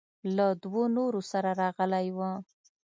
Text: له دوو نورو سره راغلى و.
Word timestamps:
له 0.35 0.47
دوو 0.63 0.83
نورو 0.97 1.21
سره 1.31 1.49
راغلى 1.61 2.05
و. 2.17 2.19